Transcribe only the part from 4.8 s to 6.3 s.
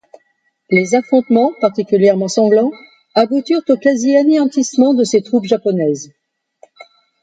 de ces troupes japonaises.